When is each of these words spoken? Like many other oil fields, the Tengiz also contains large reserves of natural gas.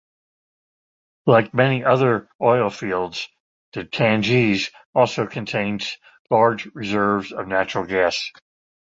Like 1.27 1.53
many 1.53 1.83
other 1.83 2.27
oil 2.41 2.71
fields, 2.71 3.27
the 3.73 3.83
Tengiz 3.85 4.71
also 4.95 5.27
contains 5.27 5.95
large 6.31 6.65
reserves 6.73 7.31
of 7.31 7.47
natural 7.47 7.85
gas. 7.85 8.31